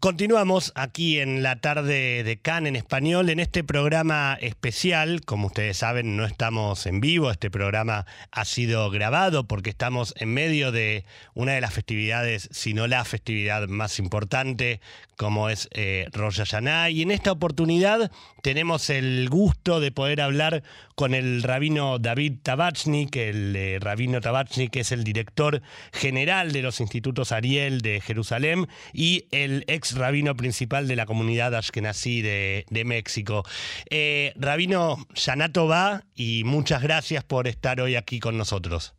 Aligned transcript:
Continuamos 0.00 0.70
aquí 0.76 1.18
en 1.18 1.42
la 1.42 1.60
tarde 1.60 2.22
de 2.22 2.36
CAN 2.36 2.68
en 2.68 2.76
español 2.76 3.30
en 3.30 3.40
este 3.40 3.64
programa 3.64 4.38
especial. 4.40 5.22
Como 5.24 5.48
ustedes 5.48 5.78
saben, 5.78 6.16
no 6.16 6.24
estamos 6.24 6.86
en 6.86 7.00
vivo. 7.00 7.32
Este 7.32 7.50
programa 7.50 8.06
ha 8.30 8.44
sido 8.44 8.88
grabado 8.90 9.48
porque 9.48 9.70
estamos 9.70 10.14
en 10.16 10.32
medio 10.32 10.70
de 10.70 11.04
una 11.34 11.54
de 11.54 11.60
las 11.60 11.74
festividades, 11.74 12.48
si 12.52 12.74
no 12.74 12.86
la 12.86 13.04
festividad 13.04 13.66
más 13.66 13.98
importante, 13.98 14.80
como 15.16 15.48
es 15.48 15.68
eh, 15.72 16.06
Rosh 16.12 16.36
Hashanah. 16.36 16.90
Y 16.90 17.02
en 17.02 17.10
esta 17.10 17.32
oportunidad 17.32 18.12
tenemos 18.40 18.90
el 18.90 19.28
gusto 19.28 19.80
de 19.80 19.90
poder 19.90 20.20
hablar 20.20 20.62
con 20.94 21.12
el 21.12 21.42
rabino 21.42 21.98
David 21.98 22.34
Tabachnik, 22.42 23.16
el 23.16 23.54
eh, 23.56 23.78
rabino 23.80 24.20
Tabachnik 24.20 24.76
es 24.76 24.92
el 24.92 25.02
director 25.02 25.60
general 25.92 26.52
de 26.52 26.62
los 26.62 26.80
institutos 26.80 27.32
Ariel 27.32 27.80
de 27.80 28.00
Jerusalén 28.00 28.68
y 28.92 29.26
el 29.32 29.64
ex 29.66 29.87
rabino 29.96 30.34
principal 30.34 30.88
de 30.88 30.96
la 30.96 31.06
comunidad 31.06 31.54
Ashkenazí 31.54 32.22
de, 32.22 32.64
de 32.70 32.84
México. 32.84 33.44
Eh, 33.90 34.32
rabino 34.36 34.96
Shanato 35.14 35.66
va 35.66 36.02
y 36.14 36.44
muchas 36.44 36.82
gracias 36.82 37.24
por 37.24 37.46
estar 37.46 37.80
hoy 37.80 37.96
aquí 37.96 38.20
con 38.20 38.36
nosotros. 38.36 38.94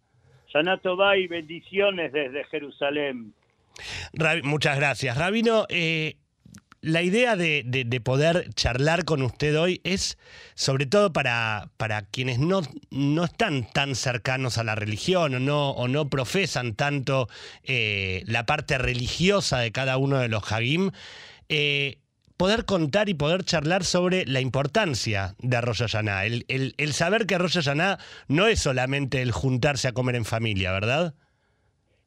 Shanato 0.54 0.98
va 0.98 1.18
y 1.18 1.28
bendiciones 1.28 2.12
desde 2.12 2.44
Jerusalén. 2.46 3.34
muchas 4.44 4.78
gracias. 4.78 5.18
Rabino, 5.18 5.66
eh, 5.70 6.18
la 6.82 7.02
idea 7.02 7.36
de, 7.36 8.02
poder 8.04 8.50
charlar 8.54 9.04
con 9.06 9.22
usted 9.22 9.60
hoy 9.60 9.82
es 9.84 10.18
sobre 10.56 10.86
todo 10.86 11.12
para, 11.12 11.70
para 11.78 12.04
quienes 12.04 12.40
no, 12.40 12.62
no 12.92 13.26
están 13.26 13.68
tan 13.72 13.96
cercanos 13.96 14.58
a 14.58 14.64
la 14.64 14.76
religión 14.76 15.36
o 15.36 15.40
no, 15.40 15.72
o 15.72 15.88
no 15.88 16.10
profesan 16.10 16.76
tanto 16.76 17.28
eh, 17.64 18.24
la 18.26 18.46
parte 18.46 18.78
religiosa 18.78 19.60
de 19.60 19.72
cada 19.72 19.98
uno 19.98 20.20
de 20.20 20.30
los 20.30 20.52
Hagim, 20.52 20.92
eh, 21.50 21.98
poder 22.38 22.64
contar 22.64 23.10
y 23.10 23.14
poder 23.14 23.44
charlar 23.44 23.84
sobre 23.84 24.26
la 24.26 24.40
importancia 24.40 25.36
de 25.40 25.58
Arroyo 25.58 25.86
Hashanah, 25.86 26.26
el, 26.26 26.46
el, 26.48 26.94
saber 26.94 27.26
que 27.26 27.36
Arroyo 27.36 27.62
Hashanah 27.62 27.98
no 28.30 28.48
es 28.48 28.62
solamente 28.62 29.22
el 29.22 29.32
juntarse 29.32 29.90
a 29.90 29.92
comer 29.92 30.16
en 30.16 30.24
familia, 30.24 30.72
¿verdad? 30.72 31.14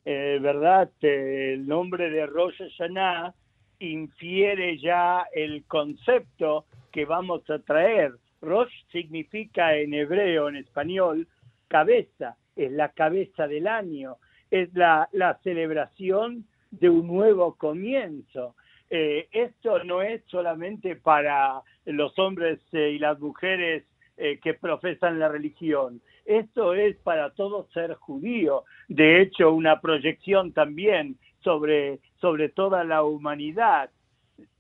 Eh, 0.07 0.39
verdad, 0.41 0.91
el 1.03 1.67
nombre 1.67 2.11
de 2.11 2.27
Rosh 2.27 2.57
Hashanah 2.59 3.35
infiere 3.91 4.79
ya 4.79 5.27
el 5.35 5.65
concepto 5.65 6.67
que 6.91 7.05
vamos 7.05 7.49
a 7.51 7.59
traer. 7.59 8.13
Rosh 8.41 8.73
significa 8.91 9.75
en 9.77 9.95
hebreo, 9.95 10.49
en 10.49 10.57
español, 10.57 11.27
cabeza, 11.69 12.37
es 12.57 12.71
la 12.73 12.91
cabeza 12.91 13.47
del 13.47 13.67
año, 13.67 14.17
es 14.51 14.73
la, 14.75 15.09
celebración 15.43 16.45
de 16.71 16.91
un 16.91 17.07
nuevo 17.07 17.57
comienzo. 17.57 18.55
Eh, 18.91 19.29
esto 19.33 19.83
no 19.85 20.03
es 20.03 20.23
solamente 20.27 20.97
para 20.97 21.63
los 21.87 22.19
hombres 22.19 22.61
eh, 22.73 22.91
y 22.91 22.99
las 22.99 23.19
mujeres 23.21 23.85
eh, 24.19 24.39
que 24.43 24.55
profesan 24.55 25.19
la 25.19 25.29
religión, 25.29 26.03
esto 26.25 26.75
es 26.75 26.97
para 26.99 27.31
todo 27.31 27.67
ser 27.73 27.95
judío. 27.95 28.65
De 28.89 29.21
hecho, 29.21 29.53
una 29.53 29.81
proyección 29.81 30.53
también 30.53 31.17
sobre, 31.43 32.01
sobre 32.21 32.49
toda 32.49 32.85
la 32.85 33.03
humanidad. 33.03 33.91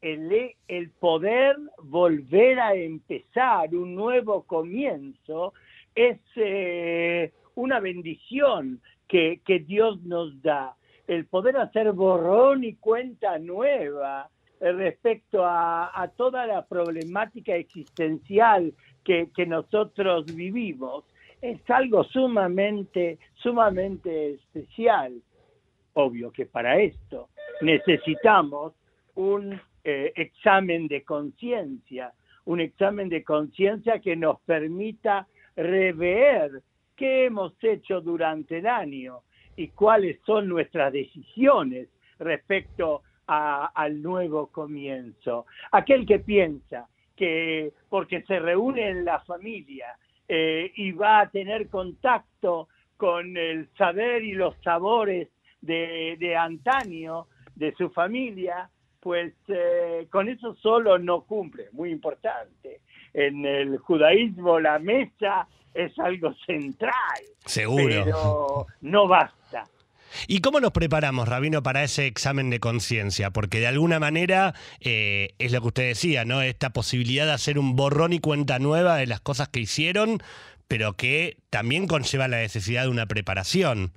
El, 0.01 0.55
el 0.69 0.91
poder 0.91 1.57
volver 1.83 2.61
a 2.61 2.75
empezar 2.75 3.75
un 3.75 3.95
nuevo 3.95 4.43
comienzo 4.45 5.55
es 5.95 6.19
eh, 6.37 7.33
una 7.55 7.81
bendición 7.81 8.81
que, 9.09 9.41
que 9.45 9.61
Dios 9.61 10.03
nos 10.03 10.41
da. 10.43 10.77
El 11.07 11.27
poder 11.27 11.57
hacer 11.57 11.93
borrón 11.93 12.65
y 12.65 12.75
cuenta 12.75 13.39
nueva 13.39 14.31
respecto 14.61 15.45
a, 15.45 15.91
a, 16.01 16.09
toda 16.09 16.47
la 16.47 16.65
problemática 16.65 17.55
existencial 17.57 18.73
que, 19.05 19.29
que, 19.35 19.45
nosotros 19.45 20.27
vivimos 20.27 21.05
es 21.41 21.59
algo 21.69 22.05
sumamente, 22.05 23.19
sumamente 23.35 24.35
especial. 24.35 25.21
Obvio 25.95 26.31
que 26.31 26.47
para 26.47 26.79
esto 26.81 27.29
necesitamos 27.61 28.73
un 29.15 29.61
eh, 29.85 30.13
examen 30.17 30.89
de 30.89 31.03
conciencia, 31.03 32.13
un 32.45 32.61
examen 32.61 33.09
de 33.09 33.23
conciencia 33.23 33.99
que 34.01 34.17
nos 34.17 34.41
permita 34.41 35.27
rever 35.57 36.63
qué 36.97 37.27
hemos 37.27 37.53
hecho 37.63 38.01
durante 38.01 38.59
el 38.59 38.67
año 38.67 39.21
y 39.57 39.69
cuáles 39.69 40.21
son 40.25 40.49
nuestras 40.49 40.93
decisiones 40.93 41.89
respecto 42.19 43.03
al 43.27 44.03
nuevo 44.03 44.49
comienzo. 44.49 45.47
Aquel 45.71 46.05
que 46.07 46.19
piensa 46.19 46.89
que 47.17 47.73
porque 47.89 48.23
se 48.23 48.39
reúne 48.39 48.89
en 48.89 49.05
la 49.05 49.21
familia 49.21 49.97
eh, 50.29 50.71
y 50.77 50.93
va 50.93 51.21
a 51.21 51.31
tener 51.31 51.69
contacto 51.69 52.69
con 52.97 53.37
el 53.37 53.69
saber 53.77 54.23
y 54.25 54.33
los 54.33 54.55
sabores 54.63 55.29
de, 55.63 56.17
de 56.19 56.37
antaño, 56.37 57.27
de 57.55 57.75
su 57.75 57.91
familia, 57.91 58.69
pues 59.01 59.33
eh, 59.49 60.07
con 60.11 60.29
eso 60.29 60.55
solo 60.63 60.99
no 60.99 61.23
cumple, 61.23 61.69
muy 61.73 61.91
importante. 61.91 62.81
En 63.15 63.45
el 63.45 63.79
judaísmo 63.79 64.61
la 64.61 64.79
mesa 64.79 65.49
es 65.75 65.99
algo 65.99 66.35
central. 66.47 66.93
Seguro. 67.45 68.05
Pero 68.05 68.67
no 68.83 69.09
basta. 69.09 69.65
¿Y 70.29 70.41
cómo 70.41 70.61
nos 70.61 70.73
preparamos, 70.73 71.29
Rabino, 71.29 71.63
para 71.63 71.83
ese 71.83 72.07
examen 72.07 72.51
de 72.51 72.61
conciencia? 72.61 73.31
Porque 73.31 73.61
de 73.61 73.67
alguna 73.67 73.99
manera 73.99 74.55
eh, 74.81 75.35
es 75.39 75.53
lo 75.53 75.61
que 75.63 75.69
usted 75.69 75.89
decía, 75.89 76.25
¿no? 76.25 76.43
Esta 76.43 76.71
posibilidad 76.71 77.27
de 77.27 77.33
hacer 77.33 77.59
un 77.59 77.77
borrón 77.77 78.13
y 78.13 78.21
cuenta 78.21 78.59
nueva 78.59 78.97
de 78.97 79.07
las 79.07 79.21
cosas 79.21 79.49
que 79.49 79.61
hicieron, 79.61 80.23
pero 80.69 80.95
que 80.95 81.39
también 81.51 81.87
conlleva 81.87 82.29
la 82.29 82.39
necesidad 82.39 82.83
de 82.83 82.91
una 82.91 83.07
preparación. 83.07 83.93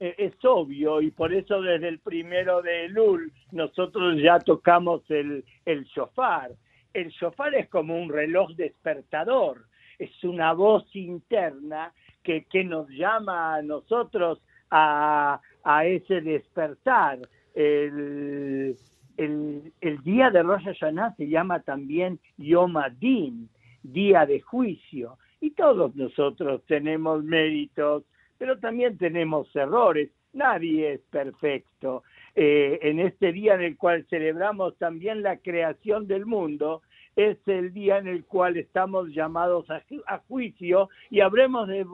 Eh, 0.00 0.14
es 0.18 0.44
obvio 0.44 1.00
y 1.00 1.10
por 1.10 1.32
eso 1.32 1.60
desde 1.60 1.88
el 1.88 1.98
primero 1.98 2.62
de 2.62 2.88
Lul 2.88 3.32
nosotros 3.50 4.20
ya 4.22 4.38
tocamos 4.38 5.02
el, 5.10 5.44
el 5.64 5.84
shofar. 5.84 6.52
El 6.94 7.08
shofar 7.10 7.54
es 7.54 7.68
como 7.68 8.00
un 8.00 8.08
reloj 8.08 8.52
despertador, 8.54 9.64
es 9.98 10.22
una 10.24 10.52
voz 10.52 10.84
interna 10.94 11.92
que, 12.22 12.44
que 12.44 12.62
nos 12.62 12.88
llama 12.90 13.56
a 13.56 13.62
nosotros 13.62 14.40
a, 14.70 15.40
a 15.64 15.84
ese 15.84 16.20
despertar. 16.20 17.18
El, 17.54 18.76
el, 19.16 19.72
el, 19.80 20.02
día 20.04 20.30
de 20.30 20.42
Rosh 20.44 20.64
Hashanah 20.64 21.16
se 21.16 21.28
llama 21.28 21.60
también 21.60 22.20
Yom 22.36 22.76
Adin, 22.76 23.48
día 23.82 24.26
de 24.26 24.40
juicio, 24.40 25.18
y 25.40 25.50
todos 25.50 25.96
nosotros 25.96 26.62
tenemos 26.66 27.24
méritos 27.24 28.04
pero 28.38 28.58
también 28.58 28.96
tenemos 28.96 29.54
errores. 29.54 30.10
Nadie 30.32 30.94
es 30.94 31.00
perfecto. 31.10 32.04
Eh, 32.34 32.78
en 32.82 33.00
este 33.00 33.32
día 33.32 33.54
en 33.54 33.62
el 33.62 33.76
cual 33.76 34.06
celebramos 34.08 34.76
también 34.78 35.22
la 35.22 35.38
creación 35.38 36.06
del 36.06 36.24
mundo, 36.24 36.82
es 37.16 37.36
el 37.46 37.72
día 37.72 37.98
en 37.98 38.06
el 38.06 38.24
cual 38.24 38.56
estamos 38.56 39.08
llamados 39.08 39.66
a, 39.70 40.18
juicio 40.28 40.88
y 41.10 41.20
habremos 41.20 41.66
de, 41.66 41.84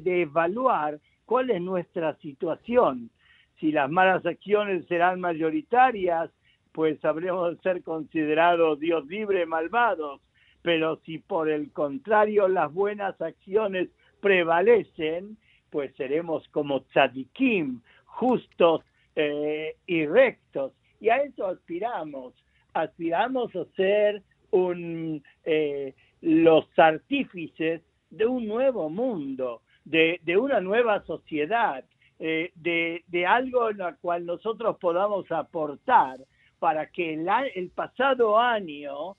de 0.00 0.22
evaluar 0.22 1.00
cuál 1.26 1.50
es 1.50 1.60
nuestra 1.60 2.14
situación. 2.18 3.10
Si 3.58 3.72
las 3.72 3.90
malas 3.90 4.24
acciones 4.24 4.86
serán 4.86 5.20
mayoritarias, 5.20 6.30
pues 6.70 7.04
habremos 7.04 7.56
de 7.56 7.62
ser 7.62 7.82
considerados 7.82 8.78
Dios 8.78 9.04
libre, 9.08 9.46
malvados. 9.46 10.20
Pero 10.62 11.00
si 11.04 11.18
por 11.18 11.50
el 11.50 11.72
contrario 11.72 12.46
las 12.46 12.72
buenas 12.72 13.20
acciones 13.20 13.88
prevalecen, 14.20 15.36
pues 15.70 15.94
seremos 15.96 16.46
como 16.48 16.80
tzadikim, 16.82 17.80
justos 18.04 18.82
eh, 19.16 19.76
y 19.86 20.06
rectos. 20.06 20.72
Y 21.00 21.08
a 21.08 21.18
eso 21.18 21.46
aspiramos. 21.46 22.34
Aspiramos 22.74 23.54
a 23.56 23.64
ser 23.76 24.22
un, 24.50 25.22
eh, 25.44 25.94
los 26.20 26.66
artífices 26.76 27.82
de 28.10 28.26
un 28.26 28.46
nuevo 28.46 28.88
mundo, 28.88 29.62
de, 29.84 30.20
una 30.38 30.60
nueva 30.60 31.02
sociedad, 31.04 31.84
eh, 32.18 32.52
de, 32.54 33.26
algo 33.26 33.70
en 33.70 33.78
lo 33.78 33.96
cual 33.98 34.26
nosotros 34.26 34.76
podamos 34.78 35.30
aportar 35.30 36.18
para 36.58 36.86
que 36.90 37.14
el, 37.14 37.28
el 37.54 37.70
pasado 37.70 38.38
año 38.38 39.16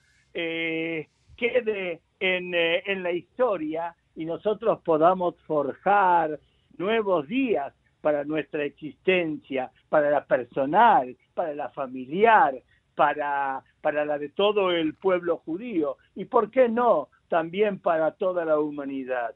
quede 1.39 2.01
en, 2.19 2.53
en 2.53 3.03
la 3.03 3.12
historia 3.12 3.95
y 4.15 4.25
nosotros 4.25 4.80
podamos 4.83 5.36
forjar 5.47 6.38
nuevos 6.77 7.27
días 7.27 7.74
para 8.01 8.24
nuestra 8.25 8.63
existencia, 8.63 9.71
para 9.88 10.09
la 10.09 10.25
personal, 10.25 11.15
para 11.33 11.53
la 11.53 11.69
familiar, 11.69 12.56
para, 12.95 13.63
para 13.81 14.03
la 14.03 14.18
de 14.18 14.30
todo 14.30 14.71
el 14.71 14.94
pueblo 14.95 15.38
judío 15.38 15.97
y, 16.15 16.25
¿por 16.25 16.51
qué 16.51 16.68
no?, 16.68 17.07
también 17.30 17.80
para 17.80 18.12
toda 18.12 18.44
la 18.44 18.59
humanidad. 18.59 19.36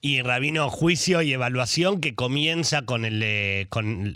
Y 0.00 0.22
Rabino, 0.22 0.70
juicio 0.70 1.22
y 1.22 1.32
evaluación 1.32 2.00
que 2.00 2.14
comienza 2.14 2.82
con 2.82 3.04
el, 3.04 3.20
eh, 3.24 3.66
con, 3.68 4.14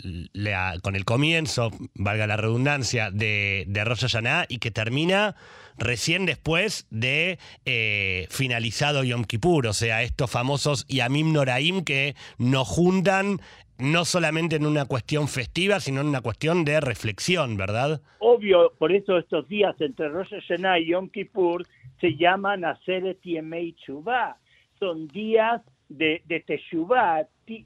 con 0.81 0.95
el 0.95 1.05
comienzo, 1.05 1.71
valga 1.95 2.25
la 2.25 2.37
redundancia, 2.37 3.11
de, 3.11 3.65
de 3.67 3.83
Rosh 3.83 4.01
Hashanah 4.01 4.45
y 4.47 4.59
que 4.59 4.71
termina 4.71 5.35
recién 5.77 6.25
después 6.25 6.87
de 6.89 7.37
eh, 7.65 8.27
finalizado 8.29 9.03
Yom 9.03 9.25
Kippur, 9.25 9.67
o 9.67 9.73
sea, 9.73 10.03
estos 10.03 10.31
famosos 10.31 10.85
Yamim 10.87 11.33
Noraim 11.33 11.83
que 11.83 12.15
nos 12.37 12.67
juntan 12.67 13.39
no 13.77 14.05
solamente 14.05 14.55
en 14.55 14.65
una 14.65 14.85
cuestión 14.85 15.27
festiva, 15.27 15.79
sino 15.79 16.01
en 16.01 16.07
una 16.07 16.21
cuestión 16.21 16.63
de 16.63 16.79
reflexión, 16.79 17.57
¿verdad? 17.57 18.01
Obvio, 18.19 18.71
por 18.77 18.93
eso 18.93 19.17
estos 19.17 19.47
días 19.49 19.75
entre 19.79 20.09
Rosh 20.09 20.29
Hashanah 20.29 20.79
y 20.79 20.91
Yom 20.91 21.09
Kippur 21.09 21.65
se 21.99 22.15
llaman 22.15 22.63
Aseret 22.63 23.21
Yemei 23.23 23.75
Chubá. 23.85 24.37
Son 24.83 25.07
días 25.07 25.61
de, 25.87 26.21
de 26.25 26.43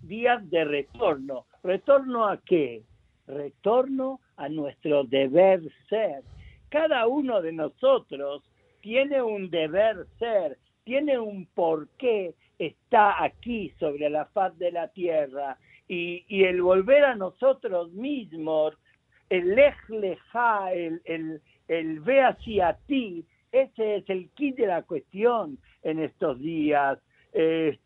días 0.04 0.50
de 0.52 0.66
retorno. 0.66 1.48
¿Retorno 1.64 2.28
a 2.28 2.38
qué? 2.38 2.84
Retorno 3.26 4.20
a 4.36 4.48
nuestro 4.50 5.04
deber 5.04 5.62
ser. 5.90 6.22
Cada 6.70 7.08
uno 7.08 7.42
de 7.42 7.54
nosotros 7.54 8.44
tiene 8.82 9.20
un 9.24 9.50
deber 9.50 10.06
ser, 10.20 10.60
tiene 10.84 11.18
un 11.18 11.48
porqué 11.56 12.36
está 12.60 13.24
aquí 13.24 13.74
sobre 13.80 14.12
la 14.12 14.26
faz 14.26 14.56
de 14.60 14.72
la 14.72 14.88
tierra 14.90 15.58
y, 15.88 16.24
el 16.44 16.62
volver 16.62 17.04
a 17.04 17.16
nosotros 17.16 17.92
mismos, 17.94 18.76
el 19.32 19.56
lej 19.56 19.74
el, 19.90 21.02
el, 21.06 21.42
el 21.68 22.00
ve 22.02 22.22
hacia 22.22 22.78
ti, 22.86 23.26
ese 23.52 23.96
es 23.96 24.10
el 24.10 24.30
kit 24.36 24.56
de 24.56 24.68
la 24.68 24.84
cuestión 24.84 25.58
en 25.82 26.00
estos 26.00 26.40
días. 26.40 27.00
Eh, 27.34 27.78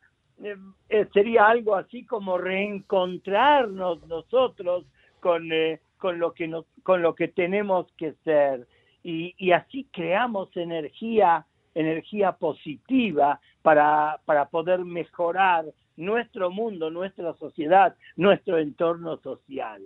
eh, 0.89 1.07
sería 1.13 1.47
algo 1.47 1.75
así 1.75 2.05
como 2.05 2.37
reencontrarnos 2.37 4.05
nosotros 4.07 4.85
con, 5.19 5.51
eh, 5.51 5.79
con, 5.97 6.19
lo, 6.19 6.33
que 6.33 6.51
con 6.83 7.01
lo 7.01 7.15
que 7.15 7.27
tenemos 7.27 7.91
que 7.97 8.13
ser. 8.23 8.67
Y, 9.03 9.35
y 9.37 9.51
así 9.51 9.87
creamos 9.91 10.55
energía, 10.55 11.45
energía 11.75 12.33
positiva 12.33 13.39
para, 13.61 14.19
para 14.25 14.49
poder 14.49 14.79
mejorar 14.79 15.65
nuestro 15.95 16.49
mundo, 16.49 16.89
nuestra 16.89 17.33
sociedad, 17.35 17.95
nuestro 18.15 18.57
entorno 18.57 19.17
social. 19.17 19.81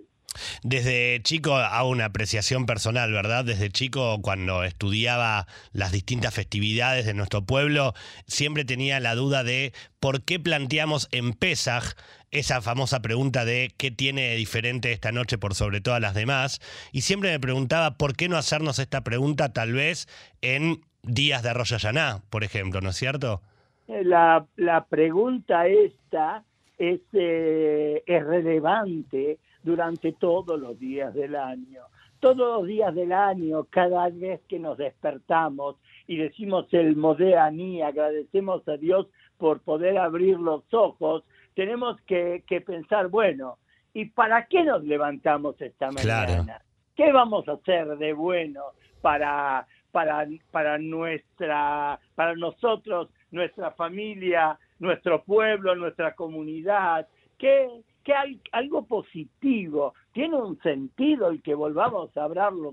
Desde 0.67 1.21
chico 1.21 1.53
hago 1.57 1.89
una 1.89 2.06
apreciación 2.06 2.65
personal, 2.65 3.12
¿verdad? 3.12 3.45
Desde 3.45 3.69
chico, 3.69 4.19
cuando 4.23 4.63
estudiaba 4.63 5.45
las 5.73 5.91
distintas 5.91 6.33
festividades 6.33 7.06
de 7.06 7.13
nuestro 7.13 7.45
pueblo, 7.45 7.94
siempre 8.25 8.65
tenía 8.65 9.00
la 9.00 9.13
duda 9.13 9.44
de 9.44 9.73
por 10.00 10.23
qué 10.23 10.39
planteamos 10.39 11.07
en 11.12 11.33
Pesaj 11.33 11.94
esa 12.31 12.63
famosa 12.63 13.03
pregunta 13.03 13.45
de 13.45 13.75
qué 13.77 13.91
tiene 13.91 14.29
de 14.29 14.35
diferente 14.38 14.91
esta 14.91 15.12
noche 15.12 15.38
por 15.38 15.53
sobre 15.53 15.81
todas 15.81 16.01
las 16.01 16.15
demás. 16.15 16.59
Y 16.91 17.01
siempre 17.01 17.29
me 17.29 17.39
preguntaba 17.39 18.00
por 18.00 18.15
qué 18.15 18.27
no 18.27 18.35
hacernos 18.35 18.79
esta 18.79 19.03
pregunta 19.03 19.53
tal 19.53 19.71
vez 19.71 20.07
en 20.41 20.81
días 21.03 21.44
de 21.44 21.50
Arroyo 21.51 21.77
Yaná, 21.77 22.23
por 22.31 22.44
ejemplo, 22.44 22.81
¿no 22.81 22.89
es 22.89 22.95
cierto? 22.95 23.44
La, 23.88 24.47
la 24.56 24.85
pregunta 24.85 25.67
esta 25.67 26.44
es, 26.79 27.01
eh, 27.13 28.01
es 28.07 28.25
relevante 28.25 29.38
durante 29.65 30.13
todos 30.13 30.59
los 30.59 30.79
días 30.79 31.13
del 31.13 31.35
año. 31.35 31.81
Todos 32.19 32.59
los 32.59 32.67
días 32.67 32.94
del 32.95 33.12
año, 33.12 33.65
cada 33.65 34.09
vez 34.09 34.39
que 34.47 34.59
nos 34.59 34.77
despertamos 34.77 35.75
y 36.07 36.17
decimos 36.17 36.67
el 36.71 36.95
Modeaní, 36.95 37.81
agradecemos 37.81 38.65
a 38.67 38.77
Dios 38.77 39.07
por 39.38 39.59
poder 39.62 39.97
abrir 39.97 40.39
los 40.39 40.63
ojos, 40.73 41.23
tenemos 41.56 42.00
que, 42.01 42.44
pensar, 42.65 43.07
bueno, 43.07 43.57
¿y 43.94 44.06
para 44.06 44.45
qué 44.45 44.63
nos 44.63 44.83
levantamos 44.83 45.59
esta 45.62 45.91
mañana? 45.91 46.62
¿Qué 46.95 47.12
vamos 47.12 47.47
a 47.47 47.53
hacer 47.53 47.97
de 47.97 48.13
bueno 48.13 48.62
para, 49.01 49.67
para, 49.91 50.27
para, 50.51 50.77
nuestra, 50.77 52.00
para 52.13 52.35
nosotros, 52.35 53.09
nuestra 53.31 53.71
familia, 53.71 54.57
nuestro 54.79 55.23
pueblo, 55.23 55.75
nuestra 55.75 56.13
comunidad? 56.13 57.07
¿Qué, 57.38 57.67
que 58.06 58.13
hay 58.13 58.40
algo 58.52 58.86
positivo, 58.86 59.96
tiene 60.13 60.38
un 60.38 60.62
sentido 60.62 61.30
el 61.30 61.42
que 61.42 61.56
volvamos 61.56 62.16
a, 62.16 62.30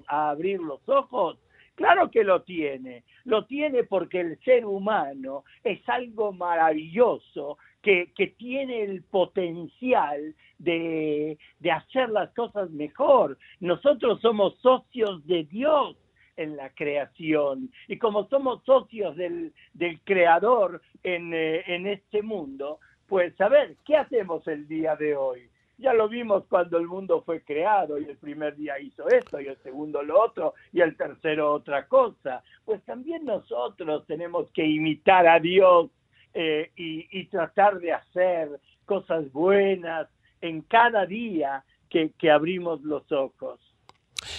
a 0.06 0.30
abrir 0.30 0.60
los 0.60 0.86
ojos. 0.88 1.38
Claro 1.74 2.10
que 2.10 2.22
lo 2.22 2.42
tiene, 2.42 3.02
lo 3.24 3.46
tiene 3.46 3.82
porque 3.84 4.20
el 4.20 4.38
ser 4.44 4.66
humano 4.66 5.44
es 5.64 5.80
algo 5.88 6.32
maravilloso 6.32 7.56
que, 7.80 8.12
que 8.14 8.26
tiene 8.28 8.82
el 8.82 9.02
potencial 9.04 10.34
de, 10.58 11.38
de 11.60 11.70
hacer 11.70 12.10
las 12.10 12.30
cosas 12.34 12.70
mejor. 12.70 13.38
Nosotros 13.58 14.20
somos 14.20 14.58
socios 14.58 15.26
de 15.26 15.44
Dios 15.44 15.96
en 16.36 16.56
la 16.56 16.68
creación. 16.70 17.70
Y 17.88 17.96
como 17.96 18.28
somos 18.28 18.62
socios 18.64 19.16
del, 19.16 19.54
del 19.72 19.98
creador 20.02 20.82
en, 21.02 21.32
eh, 21.32 21.62
en 21.66 21.86
este 21.86 22.22
mundo, 22.22 22.80
pues 23.12 23.38
a 23.42 23.48
ver, 23.50 23.76
¿qué 23.84 23.94
hacemos 23.94 24.48
el 24.48 24.66
día 24.66 24.96
de 24.96 25.14
hoy? 25.14 25.46
Ya 25.76 25.92
lo 25.92 26.08
vimos 26.08 26.44
cuando 26.48 26.78
el 26.78 26.86
mundo 26.86 27.20
fue 27.20 27.42
creado 27.42 27.98
y 27.98 28.04
el 28.06 28.16
primer 28.16 28.56
día 28.56 28.78
hizo 28.80 29.06
esto 29.06 29.38
y 29.38 29.48
el 29.48 29.58
segundo 29.58 30.02
lo 30.02 30.18
otro 30.18 30.54
y 30.72 30.80
el 30.80 30.96
tercero 30.96 31.52
otra 31.52 31.86
cosa. 31.88 32.42
Pues 32.64 32.82
también 32.84 33.26
nosotros 33.26 34.06
tenemos 34.06 34.48
que 34.54 34.64
imitar 34.64 35.26
a 35.26 35.38
Dios 35.40 35.90
eh, 36.32 36.70
y, 36.74 37.26
tratar 37.26 37.80
de 37.80 37.92
hacer 37.92 38.48
cosas 38.86 39.30
buenas 39.30 40.08
en 40.40 40.62
cada 40.62 41.04
día 41.04 41.62
que 41.90 42.30
abrimos 42.30 42.80
los 42.80 43.12
ojos 43.12 43.60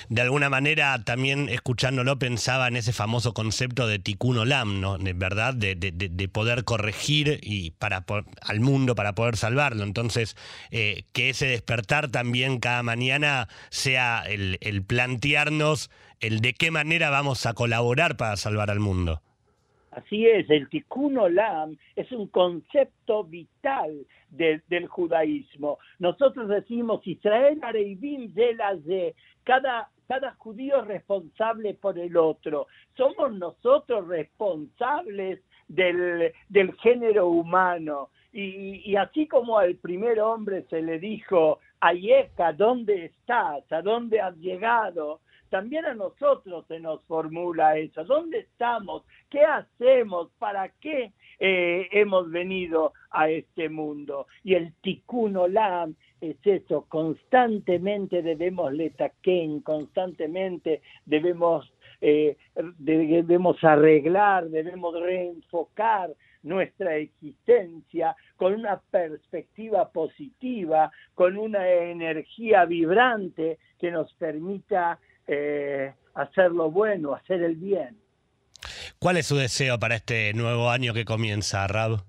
de 0.09 0.21
alguna 0.21 0.50
manera 0.50 1.03
también 1.03 1.50
escuchándolo 1.50 2.17
pensaba 2.19 2.67
en 2.67 2.77
ese 2.77 2.94
famoso 2.94 3.33
concepto 3.33 3.88
de 3.88 4.00
tikkun 4.00 4.38
olam, 4.38 4.81
¿no? 4.81 4.97
¿verdad? 5.15 5.53
De, 5.53 5.75
de, 5.75 6.27
poder 6.27 6.63
corregir 6.63 7.39
y 7.41 7.71
para 7.71 8.05
al 8.41 8.59
mundo 8.59 8.95
para 8.95 9.13
poder 9.13 9.38
salvarlo. 9.38 9.83
Entonces, 9.83 10.35
eh, 10.71 11.03
que 11.13 11.29
ese 11.29 11.47
despertar 11.47 12.09
también 12.09 12.59
cada 12.59 12.83
mañana 12.83 13.47
sea 13.69 14.23
el, 14.27 14.83
plantearnos 14.85 15.89
el 16.19 16.41
de 16.41 16.53
qué 16.53 16.71
manera 16.71 17.09
vamos 17.09 17.45
a 17.45 17.53
colaborar 17.53 18.17
para 18.17 18.38
salvar 18.38 18.69
al 18.69 18.79
mundo. 18.79 19.21
Así 19.91 20.25
es, 20.25 20.50
el 20.50 20.69
tikkun 20.69 21.17
olam 21.17 21.77
es 21.95 22.12
un 22.12 22.27
concepto 22.27 23.24
vital 23.24 24.07
del 24.31 24.88
judaísmo. 24.88 25.77
Nosotros 26.00 26.50
decimos 26.50 27.05
Israel 27.05 27.60
Areivim 27.62 28.33
de 28.33 28.57
de 28.83 29.15
cada 29.43 29.89
cada 30.07 30.33
judío 30.36 30.81
es 30.81 30.88
responsable 30.88 31.74
por 31.74 31.98
el 31.98 32.17
otro. 32.17 32.67
Somos 32.95 33.33
nosotros 33.33 34.07
responsables 34.07 35.41
del, 35.67 36.33
del 36.50 36.74
género 36.75 37.27
humano. 37.27 38.10
Y, 38.31 38.81
y, 38.89 38.95
así 38.95 39.27
como 39.27 39.60
al 39.60 39.75
primer 39.75 40.19
hombre 40.19 40.63
se 40.69 40.81
le 40.81 40.98
dijo, 40.98 41.60
Ayeka, 41.81 42.53
¿dónde 42.53 43.05
estás? 43.05 43.72
¿A 43.72 43.81
dónde 43.81 44.19
has 44.22 44.36
llegado? 44.38 45.19
También 45.50 45.86
a 45.86 45.93
nosotros 45.93 46.65
se 46.67 46.79
nos 46.79 47.03
formula 47.03 47.77
eso. 47.77 48.03
¿Dónde 48.05 48.39
estamos? 48.39 49.03
¿Qué 49.29 49.41
hacemos? 49.45 50.31
¿Para 50.39 50.69
qué 50.69 51.13
eh, 51.45 51.89
hemos 51.91 52.31
venido 52.31 52.93
a 53.12 53.29
este 53.29 53.67
mundo? 53.67 54.27
Y 54.45 54.53
el 54.53 54.73
tikkun 54.81 55.35
olam 55.35 55.93
es 56.21 56.38
eso, 56.45 56.85
constantemente 56.88 58.21
debemos 58.21 58.71
letaquen, 58.71 59.59
constantemente 59.59 60.81
debemos, 61.05 61.69
eh, 62.00 62.38
debemos 62.55 63.62
arreglar, 63.62 64.45
debemos 64.45 64.97
reenfocar 64.97 66.12
nuestra 66.43 66.95
existencia 66.95 68.15
con 68.38 68.53
una 68.53 68.79
perspectiva 68.79 69.89
positiva, 69.89 70.93
con 71.13 71.38
una 71.38 71.69
energía 71.69 72.63
vibrante 72.63 73.57
que 73.77 73.91
nos 73.91 74.13
permita 74.13 74.97
eh, 75.27 75.93
hacer 76.13 76.51
lo 76.53 76.71
bueno, 76.71 77.13
hacer 77.13 77.43
el 77.43 77.55
bien. 77.55 78.02
¿Cuál 79.03 79.17
es 79.17 79.27
su 79.27 79.36
deseo 79.36 79.77
para 79.79 79.95
este 79.95 80.33
nuevo 80.33 80.69
año 80.69 80.93
que 80.93 81.03
comienza, 81.03 81.67
Rab? 81.67 82.05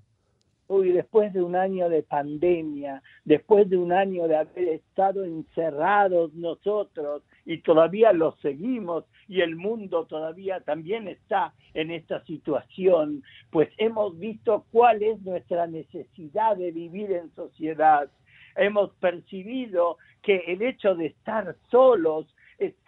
Uy, 0.69 0.93
después 0.93 1.33
de 1.33 1.43
un 1.43 1.57
año 1.57 1.89
de 1.89 2.03
pandemia, 2.03 3.03
después 3.25 3.69
de 3.69 3.75
un 3.75 3.91
año 3.91 4.29
de 4.29 4.37
haber 4.37 4.69
estado 4.69 5.25
encerrados 5.25 6.33
nosotros 6.35 7.23
y 7.45 7.57
todavía 7.57 8.13
lo 8.13 8.37
seguimos 8.41 9.03
y 9.27 9.41
el 9.41 9.57
mundo 9.57 10.05
todavía 10.05 10.61
también 10.61 11.09
está 11.09 11.53
en 11.73 11.91
esta 11.91 12.23
situación, 12.23 13.23
pues 13.49 13.67
hemos 13.77 14.17
visto 14.17 14.63
cuál 14.71 15.03
es 15.03 15.21
nuestra 15.21 15.67
necesidad 15.67 16.55
de 16.55 16.71
vivir 16.71 17.11
en 17.11 17.29
sociedad. 17.35 18.09
Hemos 18.55 18.91
percibido 19.01 19.97
que 20.21 20.37
el 20.47 20.61
hecho 20.61 20.95
de 20.95 21.07
estar 21.07 21.57
solos 21.69 22.25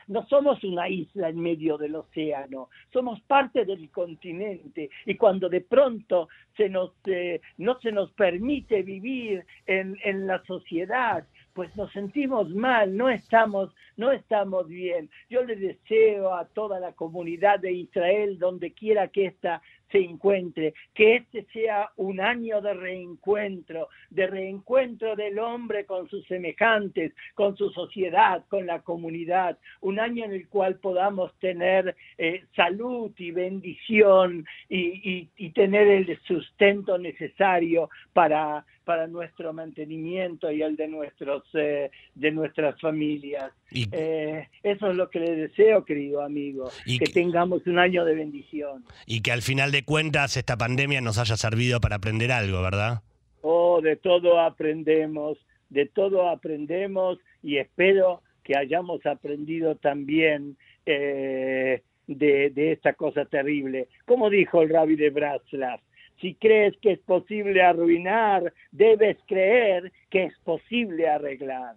no 0.08 0.26
somos 0.28 0.64
una 0.64 0.88
isla 0.88 1.30
en 1.30 1.40
medio 1.40 1.78
del 1.78 1.96
océano, 1.96 2.70
somos 2.92 3.22
parte 3.22 3.66
del 3.66 3.90
continente 3.90 4.90
y 5.06 5.16
cuando 5.16 5.50
de 5.50 5.62
pronto 5.62 6.30
se 6.56 6.70
nos, 6.70 6.92
eh, 7.06 7.42
no 7.58 7.80
se 7.80 7.92
nos 7.92 8.12
permite 8.14 8.84
vivir 8.84 9.46
en, 9.66 9.98
en 10.04 10.28
la 10.28 10.44
sociedad, 10.46 11.26
pues 11.54 11.76
nos 11.76 11.92
sentimos 11.92 12.50
mal, 12.50 12.96
no 12.96 13.10
estamos, 13.10 13.74
no 13.96 14.12
estamos 14.12 14.68
bien. 14.68 15.10
Yo 15.28 15.44
le 15.44 15.56
deseo 15.56 16.36
a 16.36 16.46
toda 16.46 16.80
la 16.80 16.94
comunidad 16.94 17.60
de 17.60 17.72
Israel, 17.72 18.38
donde 18.38 18.74
quiera 18.74 19.08
que 19.08 19.26
ésta 19.26 19.62
se 19.92 20.00
encuentre, 20.00 20.74
que 20.94 21.16
este 21.16 21.46
sea 21.54 21.92
un 21.96 22.20
año 22.20 22.62
de 22.62 22.74
reencuentro, 22.74 23.90
de 24.10 24.28
reencuentro 24.28 25.16
del 25.16 25.40
hombre 25.40 25.86
con 25.86 26.10
sus 26.10 26.26
semejantes, 26.28 27.14
con 27.36 27.56
su 27.58 27.70
sociedad, 27.72 28.44
con 28.50 28.66
la 28.66 28.82
comunidad, 28.82 29.58
un 29.82 30.00
año 30.00 30.26
en 30.26 30.34
el 30.34 30.48
cual 30.48 30.76
podamos 30.76 31.34
tener 31.40 31.96
eh, 32.18 32.44
salud 32.56 33.12
y 33.18 33.32
bendición 33.32 34.46
y, 34.70 35.28
tener 35.54 35.88
el 35.88 36.20
sustento 36.28 37.00
necesario 37.00 37.90
para, 38.14 38.64
para 38.84 39.08
nuestro 39.08 39.54
mantenimiento 39.54 40.52
y 40.52 40.62
el 40.62 40.76
de 40.76 40.88
nuestros 40.88 41.44
eh, 41.54 41.90
de 42.14 42.32
nuestras 42.32 42.80
familias. 42.80 43.52
Eh, 43.72 44.48
eso 44.64 44.92
es 44.92 44.96
lo 44.96 45.10
que 45.10 45.20
le 45.20 45.36
deseo, 45.36 45.84
querido 45.84 46.22
amigo, 46.22 46.70
que, 46.86 47.00
que 47.00 47.12
tengamos 47.12 47.66
un 47.66 47.80
año 47.80 48.06
de 48.06 48.16
bendición. 48.16 48.86
Y 49.06 49.22
que 49.22 49.32
al 49.32 49.42
final 49.42 49.72
de 49.72 49.77
cuentas 49.84 50.38
esta 50.38 50.58
pandemia 50.58 51.02
nos 51.02 51.18
haya 51.18 51.38
servido 51.38 51.80
para 51.80 51.98
aprender 51.98 52.32
algo, 52.32 52.62
¿verdad? 52.62 53.02
Oh, 53.42 53.82
de 53.82 53.96
todo 53.96 54.40
aprendemos, 54.40 55.38
de 55.70 55.86
todo 55.86 56.30
aprendemos 56.30 57.20
y 57.44 57.58
espero 57.58 58.22
que 58.44 58.58
hayamos 58.58 59.06
aprendido 59.06 59.76
también 59.76 60.58
eh, 60.86 61.82
de, 62.08 62.50
de, 62.50 62.72
esta 62.72 62.94
cosa 62.94 63.26
terrible. 63.26 63.88
Como 64.06 64.30
dijo 64.30 64.62
el 64.62 64.70
rabbi 64.70 64.96
de 64.96 65.10
Bratslav, 65.10 65.80
si 66.22 66.34
crees 66.36 66.76
que 66.82 66.94
es 66.94 67.00
posible 67.00 67.62
arruinar, 67.62 68.54
debes 68.72 69.18
creer 69.28 69.92
que 70.10 70.26
es 70.26 70.34
posible 70.44 71.08
arreglar. 71.08 71.76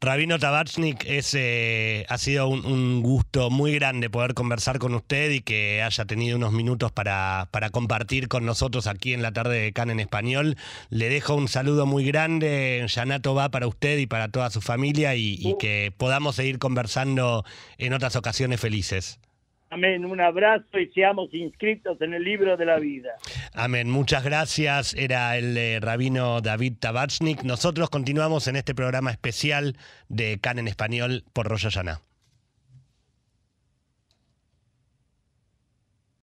Rabino 0.00 0.38
Tabachnik, 0.38 1.04
es, 1.06 1.34
eh, 1.34 2.04
ha 2.08 2.18
sido 2.18 2.48
un, 2.48 3.02
gusto 3.02 3.50
muy 3.50 3.74
grande 3.74 4.10
poder 4.10 4.34
conversar 4.34 4.78
con 4.78 4.94
usted 4.94 5.30
y 5.30 5.40
que 5.40 5.82
haya 5.82 6.04
tenido 6.04 6.36
unos 6.36 6.52
minutos 6.52 6.92
para, 6.92 7.48
para 7.50 7.70
compartir 7.70 8.28
con 8.28 8.44
nosotros 8.44 8.86
aquí 8.86 9.14
en 9.14 9.22
la 9.22 9.32
tarde 9.32 9.60
de 9.60 9.72
Can 9.72 9.90
en 9.90 10.00
español. 10.00 10.56
Le 10.90 11.08
dejo 11.08 11.34
un 11.34 11.48
saludo 11.48 11.86
muy 11.86 12.04
grande, 12.04 12.84
Yanato 12.88 13.34
va 13.34 13.50
para 13.50 13.66
usted 13.66 13.98
y 13.98 14.06
para 14.06 14.28
toda 14.28 14.50
su 14.50 14.60
familia 14.60 15.14
y 15.14 15.54
que 15.58 15.92
podamos 15.96 16.36
seguir 16.36 16.58
conversando 16.58 17.44
en 17.78 17.92
otras 17.92 18.16
ocasiones 18.16 18.60
felices. 18.60 19.18
Amén. 19.70 20.04
Un 20.04 20.20
abrazo 20.20 20.78
y 20.78 20.86
seamos 20.92 21.32
inscritos 21.34 22.00
en 22.00 22.14
el 22.14 22.22
libro 22.22 22.56
de 22.56 22.64
la 22.64 22.78
vida. 22.78 23.10
Amén. 23.52 23.90
Muchas 23.90 24.22
gracias. 24.24 24.94
Era 24.94 25.36
el 25.36 25.56
eh, 25.56 25.80
rabino 25.80 26.40
David 26.40 26.74
Tabachnik. 26.78 27.42
Nosotros 27.42 27.90
continuamos 27.90 28.46
en 28.46 28.56
este 28.56 28.74
programa 28.74 29.10
especial 29.10 29.76
de 30.08 30.38
CAN 30.40 30.58
en 30.58 30.68
español 30.68 31.24
por 31.32 31.48
Rosh 31.48 31.64
Hashanah. 31.64 32.00